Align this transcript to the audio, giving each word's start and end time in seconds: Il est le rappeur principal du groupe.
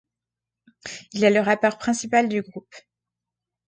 Il 1.13 1.23
est 1.23 1.29
le 1.29 1.41
rappeur 1.41 1.77
principal 1.77 2.27
du 2.27 2.41
groupe. 2.41 2.73